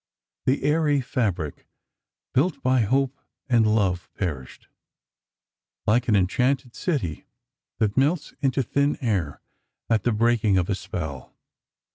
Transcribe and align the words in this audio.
The 0.47 0.63
airy 0.63 0.99
fabric 0.99 1.67
built 2.33 2.63
by 2.63 2.79
hope 2.81 3.15
and 3.47 3.67
love 3.75 4.09
perished, 4.15 4.67
like 5.85 6.07
an 6.07 6.15
enchanted 6.15 6.73
city 6.75 7.27
that 7.77 7.95
melts 7.95 8.33
into 8.41 8.63
thin 8.63 8.95
air 8.99 9.41
at 9.91 10.03
the 10.03 10.11
breaking 10.11 10.57
of 10.57 10.71
a 10.71 10.73
spell. 10.73 11.35